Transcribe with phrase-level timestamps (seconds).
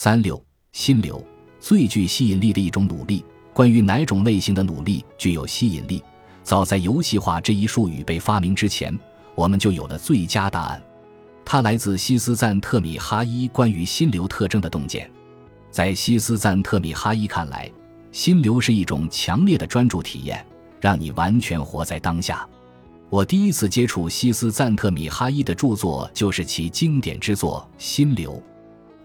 [0.00, 1.20] 三六心流
[1.58, 3.24] 最具吸引力的一种努力。
[3.52, 6.00] 关于哪种类型的努力具有吸引力？
[6.44, 8.96] 早在游戏化这一术语被发明之前，
[9.34, 10.80] 我们就有了最佳答案。
[11.44, 15.10] 它来自西斯赞特米哈伊关于心流特征的洞见。
[15.68, 17.68] 在西斯赞特米哈伊看来，
[18.12, 20.46] 心流是一种强烈的专注体验，
[20.80, 22.48] 让你完全活在当下。
[23.10, 28.34] 我第一次接触西斯赞特米哈伊的著作，就是其经典之作《心流》。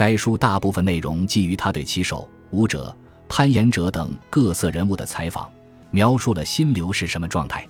[0.00, 2.96] 该书大部分内容基于他对骑手、舞者、
[3.28, 5.46] 攀岩者等各色人物的采访，
[5.90, 7.68] 描述了心流是什么状态。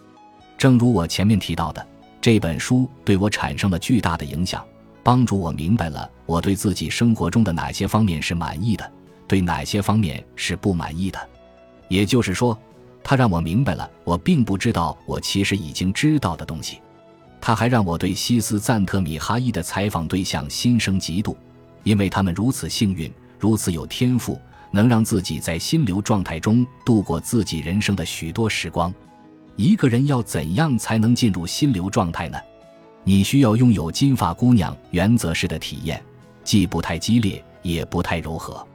[0.57, 1.85] 正如我前面提到的，
[2.21, 4.65] 这本书对我产生了巨大的影响，
[5.03, 8.93] 帮助我明白了我对自己生活中的哪些方面是满意的，
[9.27, 11.19] 对哪些方面是不满意的。
[11.89, 12.57] 也就是说。
[13.03, 16.79] 他让我明白了我并不知道我其实已经知道的东西。
[17.41, 21.35] 他还让我对西斯赞特米哈伊的采访对象心生嫉妒，
[21.83, 24.41] 因为他们如此幸运，如此有天赋，
[24.71, 28.93] 能让自己在心流状态中度过自己人生的许多时光。
[29.57, 32.39] 一个人要怎样才能进入心流状态呢？
[33.03, 36.03] 你需要拥有金发姑娘原则式的体验，
[36.45, 38.67] 既不太激烈，也不太柔和，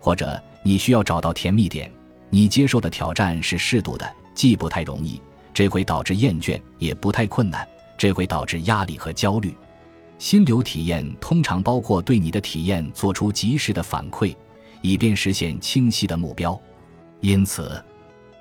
[0.00, 1.90] 或者你需要找到甜蜜点。
[2.30, 5.20] 你接受的挑战是适度的，既不太容易，
[5.52, 9.54] 这会导致厌倦；也不太困难，这会导致压力和焦虑。
[10.18, 14.34] 心流体验通常包括对你的体验做出及时的反馈，
[14.80, 16.58] 以便实现清晰的目标。
[17.20, 17.82] 因此，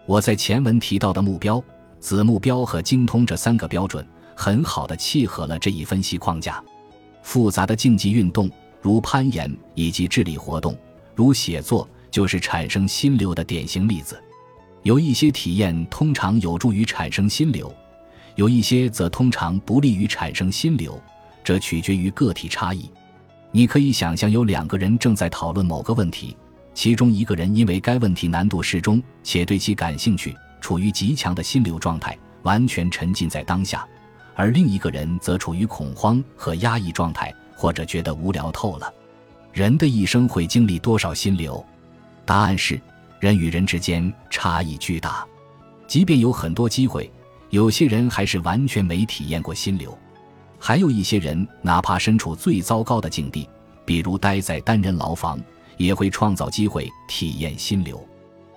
[0.05, 1.63] 我在前文提到的目标、
[1.99, 6.63] 子目标和精通这三个标准，很好的契合了这一分析框架。
[7.21, 8.49] 复杂的竞技运动，
[8.81, 10.77] 如攀岩，以及智力活动，
[11.15, 11.87] 如写作。
[12.11, 14.23] 就是产生心流的典型例子，
[14.83, 17.73] 有一些体验通常有助于产生心流，
[18.35, 21.01] 有一些则通常不利于产生心流，
[21.43, 22.89] 这取决于个体差异。
[23.51, 26.35] 你可以想象，有两个人正在讨论某个问题，
[26.73, 33.85] 其中一个人因为该问题难度适中且对其感兴趣，处于极强的心流状态，完全沉浸在当下；
[34.33, 38.91] 而另一个人则处于恐慌和压抑状态，或者觉得无聊透了。
[39.51, 41.63] 人的一生会经历多少心流？
[42.25, 42.81] 答案是，
[43.19, 45.23] 人与人之间差异巨大。
[45.85, 47.11] 即便有很多机会，
[47.51, 49.95] 有些人还是完全没体验过心流。
[50.65, 53.49] 还有一些人，哪怕身处最糟糕的境地，
[53.83, 55.37] 比如待在单人牢房，
[55.75, 58.01] 也会创造机会体验心流。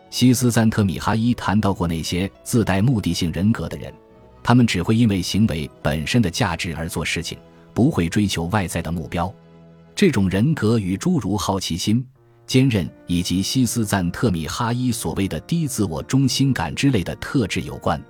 [0.09, 3.93] 西斯赞特米哈伊谈到过那些自带目的性人格的人，
[4.41, 7.37] 他们只会因为行为本身的价值而做事情，
[7.75, 9.35] 不会追求外在的目标。
[9.93, 12.07] 这种人格与诸如好奇心。
[12.47, 18.01] 坚韧以及西斯赞特米哈伊所谓的低自我中心感之类的特质有关。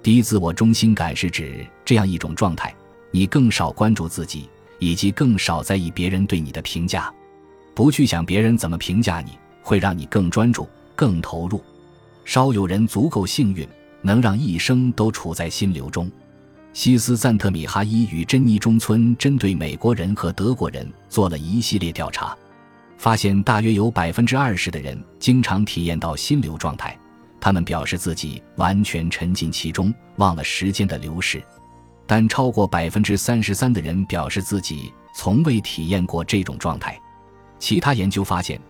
[0.00, 2.72] 低自我中心感是指这样一种状态：
[3.12, 4.48] 你更少关注自己，
[4.80, 7.12] 以及更少在意别人对你的评价。
[7.74, 11.62] 不去想别人怎么评价你，会让你更专注、更投入。
[12.24, 13.68] 稍有人足够幸运，
[14.00, 16.10] 能让一生都处在心流中。
[16.72, 22.36] 西斯赞特米哈伊与珍妮中村针对美国人和德国人做了一系列调查。
[22.96, 26.96] 发现大约有百分之二十的人经常体验到心流状态，
[27.40, 31.42] 他们表示自己完全沉浸其中，忘了时间的流逝。
[32.06, 37.00] 但超过百分之三十三的人表示自己从未体验过这种状态。
[37.58, 38.60] 其他研究发现，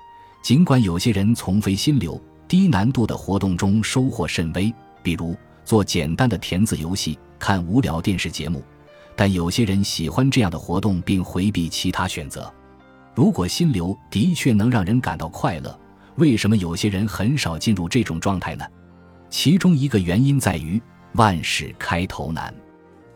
[0.42, 4.72] 尽管有些人从非心流、低难度的活动中收获甚微，
[5.02, 8.62] 比如做简单的填字游戏、看无聊电视节目，
[9.16, 12.52] 但有些人喜欢这样的活动并回避其他选择。
[13.14, 15.78] 如果心流的确能让人感到快乐，
[16.16, 18.64] 为什么有些人很少进入这种状态呢？
[19.30, 20.80] 其中一个原因在于
[21.14, 22.52] 万事开头难。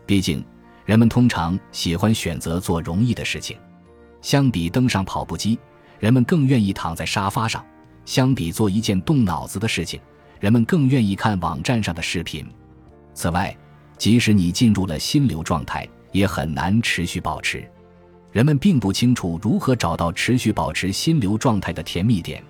[0.07, 0.41] 毕竟，
[0.85, 3.57] 人们通常喜欢选择做容易的事情。
[4.21, 5.59] 相比登上跑步机，
[5.99, 7.61] 人们更愿意躺在沙发上；
[8.05, 9.99] 相比做一件动脑子的事情，
[10.39, 12.47] 人们更愿意看网站上的视频。
[13.13, 13.55] 此外，
[13.97, 17.69] 即使你进入了心流状态，也很难持续保持。
[18.31, 22.41] 人们并不清楚如何找到持续保持心流状态的甜蜜点。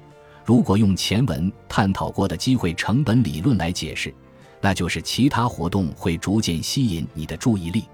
[0.46, 4.14] 如果用前文探讨过的机会成本理论来解释，
[4.62, 7.86] 那就是其他活动会逐渐吸引你的注意力。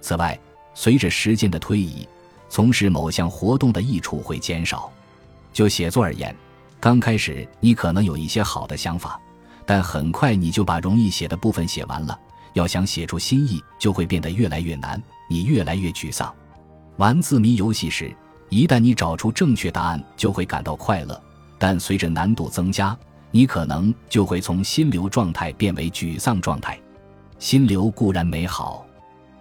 [0.00, 0.38] 此外，
[0.74, 2.06] 随着时间的推移，
[2.48, 4.90] 从事某项活动的益处会减少。
[5.52, 6.34] 就写作而言，
[6.78, 9.20] 刚开始你可能有一些好的想法，
[9.66, 12.18] 但很快你就把容易写的部分写完了。
[12.54, 16.32] 要想写出新意，就会变得越来越难，你越来越沮丧。
[16.96, 18.14] 玩字谜游戏时，
[18.48, 21.14] 一旦你找出正确答案，就会感到快乐；
[21.58, 22.96] 但随着难度增加，
[23.30, 26.78] 你可能就会从心流状态变为沮丧状态。
[27.38, 28.86] 心流固然美好，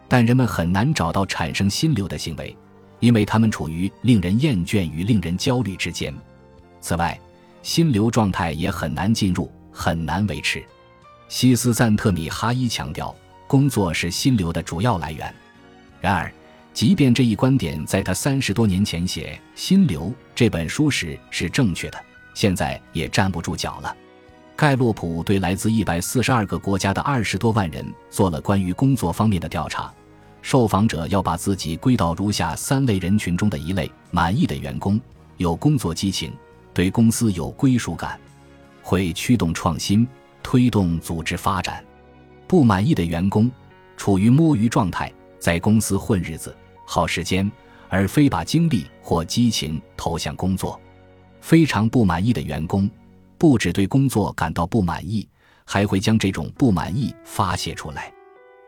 [0.07, 2.55] 但人们很难找到产生心流的行为，
[2.99, 6.13] 因为他们处于令人厌倦与令人焦虑之间。
[6.79, 7.19] 此外，
[7.63, 10.63] 心流状态也很难进入，很难维持。
[11.27, 13.13] 西斯赞特米哈伊强调，
[13.47, 15.33] 工作是心流的主要来源。
[15.99, 16.31] 然而，
[16.71, 20.03] 即便这一观点在他三十多年前写《心流》
[20.35, 21.97] 这本书时是正确的，
[22.37, 23.97] 现在也站不住脚了。
[24.55, 29.91] 盖洛普对来自一百四十二个国家的二十多万人做了关于工作方面的调查，
[30.43, 35.01] 受访者要把自己归到如下三类人群中的一类：满意的员工，
[35.37, 36.31] 有工作激情，
[36.75, 38.19] 对公司有归属感，
[38.83, 40.07] 会驱动创新。
[40.43, 41.83] 推动组织发展，
[42.47, 43.51] 不满意的员工
[43.97, 46.55] 处于摸鱼状态，在公司混日子、
[46.85, 47.51] 耗时间，
[47.89, 50.79] 而非把精力或激情投向工作。
[51.47, 52.91] 非常不满意的员工，
[53.37, 55.25] 不只对工作感到不满意，
[55.63, 58.11] 还会将这种不满意发泄出来。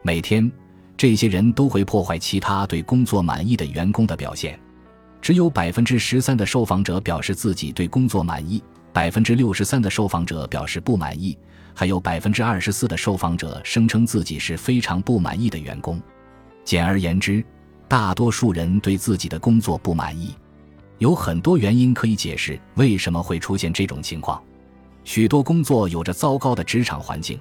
[0.01, 0.49] 每天，
[0.95, 4.57] 这些人都会破坏其他对工作满意的员工的表现。
[5.21, 11.37] 只有百分之十三的受访者表示自己对工作满意，百分之六十三的受访者表示不满意。
[11.73, 16.01] 还有百分之二十四的受访者声称自己是非常不满意的员工。
[16.63, 17.43] 简而言之，
[17.89, 20.33] 大多数人对自己的工作不满意。
[20.99, 24.41] 有很多原因可以解释为什么会出现这种情况。
[25.03, 27.39] 许多工作有着糟糕的职场环境，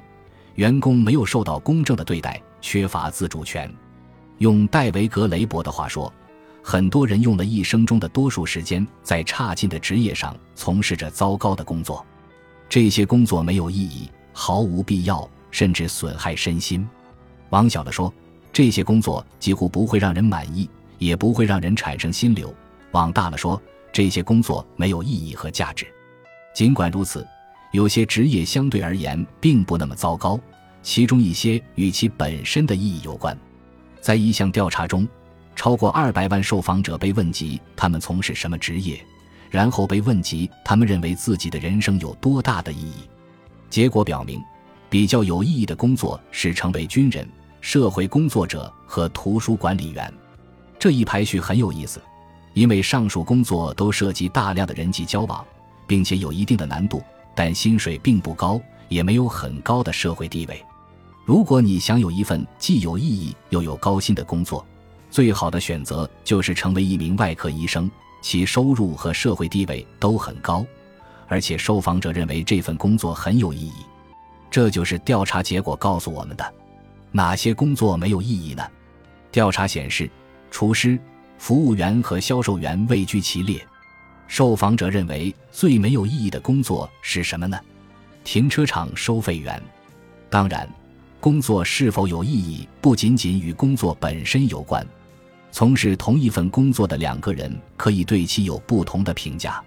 [0.55, 3.73] 员工没有受到公正的对待，缺乏自主权。
[4.39, 6.13] 用戴维·格雷伯的话说，
[6.63, 12.05] 很多人用了一生中的多数时间在差劲的职业上从事着糟糕的工作。
[12.69, 14.09] 这些工作没有意义。
[14.41, 16.89] 毫无必要，甚至损害身心。
[17.51, 18.13] 往小了说，
[18.53, 22.49] 这些工作几乎不会让人满意，也不会让人产生心流；
[22.93, 23.61] 往大了说，
[23.93, 25.87] 这些工作没有意义和价值。
[26.55, 27.27] 尽管如此，
[27.73, 30.39] 有些职业相对而言并不那么糟糕，
[30.83, 33.37] 其中一些与其本身的意义有关。
[34.01, 35.07] 在一项调查中，
[35.55, 38.99] 超过二百万受访者被问及他们从事什么职业，
[39.51, 43.09] 然后被问及他们认为自己的人生有多大的意义。
[43.69, 44.41] 结果表明，
[44.89, 47.29] 比较有意义的工作是成为军人、
[47.61, 50.13] 社会工作者和图书管理员。
[50.79, 52.01] 这一排序很有意思，
[52.55, 55.45] 因为上述工作都涉及大量的人际交往，
[55.87, 57.03] 并且有一定的难度，
[57.35, 60.65] 但薪水并不高，也没有很高的社会地位。
[61.25, 64.67] 如果你想有一份既有意义又有高薪的工作，
[65.11, 67.91] 最好的选择就是成为一名外科医生，
[68.23, 70.65] 其收入和社会地位都很高。
[71.27, 73.85] 而且受访者认为这份工作很有意义，
[74.51, 76.55] 这就是调查结果告诉我们的。
[77.13, 78.67] 哪些工作没有意义呢？
[79.31, 80.11] 调查显示，
[80.51, 80.99] 厨师、
[81.39, 83.65] 服务员和销售员位居其列。
[84.27, 87.59] 受访者认为最没有意义的工作是什么呢？
[88.25, 89.61] 停车场收费员。
[90.29, 90.69] 当然，
[91.19, 94.87] 工作是否有意义不仅仅与工作本身有关，
[95.51, 99.63] 从事同一份工作的两个人可以对其有不同的评价。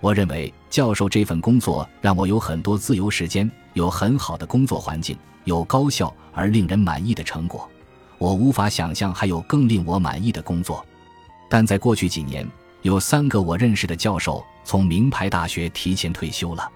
[0.00, 7.66] 我认为教授这份工作让我有很多自由时间，有很好的工作环境，有高效而令人满意的成果。
[8.18, 10.84] 我无法想象还有更令我满意的工作。
[11.48, 12.48] 但在过去几年，
[12.82, 16.68] 有三个我认识的教授从名牌大学提前退休了。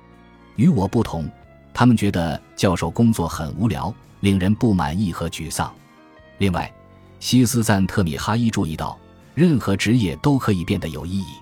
[0.56, 1.30] 与我不同，
[1.72, 5.72] 他们觉得教授工作很无聊，令人不满意和沮丧。
[6.38, 6.72] 另外，
[7.20, 8.98] 西斯赞特米哈伊注意到，
[9.34, 11.34] 任何职业都可以变得有意义。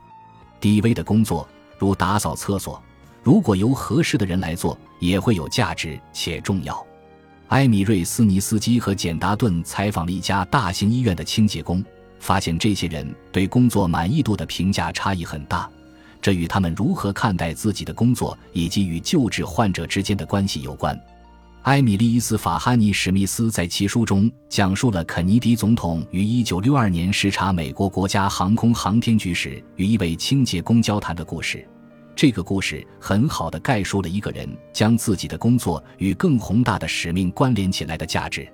[0.60, 1.46] 低微的工作。
[1.78, 2.82] 如打扫厕所，
[3.22, 6.82] 如果由合适的人来做，也会有价值且重要。
[7.48, 11.84] 埃米瑞斯尼斯基和简达顿采访了一家大型医院的清洁工，
[12.18, 15.68] 发现这些人对工作满意度的评价差异很大，
[16.20, 20.98] 这与他们如何看待自己的工作以及与救治患者之间的关系有关。
[21.62, 31.66] 埃米利斯·法哈尼·史密斯在其书中讲述了肯尼迪总统于1962年视察美国国家航空航天局时与一位清洁工交谈的故事。
[32.14, 38.48] 这个故事很好的概述了一个人将自己的工作与更宏大的使命关联起来的价值。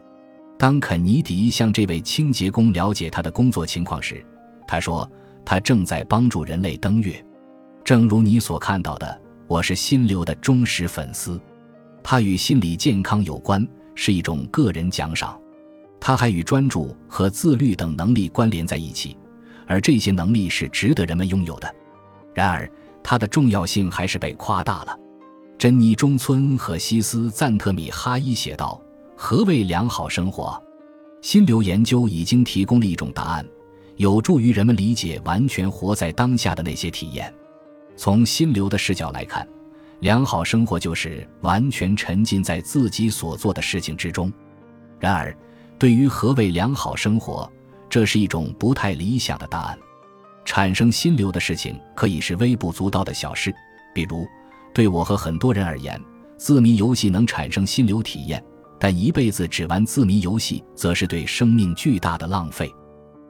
[0.62, 4.24] 当肯尼迪向这位清洁工了解他的工作情况时，
[4.64, 5.10] 他说
[5.44, 7.20] ：“他正在帮助人类登月。
[7.82, 11.40] 正如你所看到的，我是心流的忠实粉丝。”
[12.00, 13.66] 它与心理健康有关，
[13.96, 15.36] 是一种个人奖赏。
[15.98, 19.16] 它还与专注和自律等能力关联在一起，
[19.66, 21.74] 而这些能力是值得人们拥有的。
[22.32, 22.70] 然而，
[23.02, 24.96] 它的重要性还是被夸大了。
[25.58, 28.80] 珍妮·中村和西斯·赞特米哈伊写道
[29.24, 30.60] ：“何谓良好生活？
[31.20, 33.46] 心流研究已经提供了一种答案，
[33.94, 37.32] 有助于人们理解完全活在当下的那些体验。
[37.96, 39.48] 从心流的视角来看。”
[40.00, 44.30] 良好生活就是完全沉浸在自己所做的事情之中。
[44.98, 45.32] 然而，
[45.78, 47.48] 对于何谓良好生活，
[47.88, 49.78] 这是一种不太理想的答案。
[50.44, 53.54] 产生心流的事情可以是微不足道的小事，
[53.94, 54.26] 比如
[54.74, 56.02] 对我和很多人而言，
[56.36, 58.44] 字谜游戏能产生心流体验，
[58.82, 62.68] 但一辈子只玩字谜游戏，则是对生命巨大的浪费。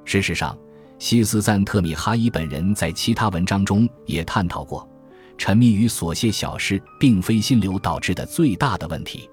[0.02, 0.56] 事实上，
[0.98, 4.88] 西斯赞特米哈伊本人在其他文章中也探讨过，
[5.36, 9.28] 沉迷于琐屑小事并非心流导致的最大的问题。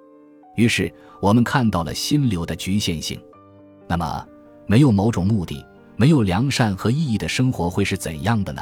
[0.58, 3.18] 于是，我们看到了心流的局限性。
[3.88, 4.28] 那么，
[4.68, 5.66] 没有某种目的。
[5.96, 8.62] 没有良善和意义的生活会是怎样的呢？